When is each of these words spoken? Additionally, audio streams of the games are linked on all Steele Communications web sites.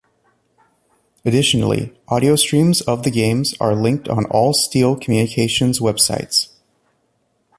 Additionally, 1.25 1.95
audio 2.07 2.35
streams 2.35 2.81
of 2.81 3.03
the 3.03 3.11
games 3.11 3.53
are 3.59 3.75
linked 3.75 4.09
on 4.09 4.25
all 4.31 4.51
Steele 4.51 4.97
Communications 4.97 5.79
web 5.79 5.99
sites. 5.99 6.55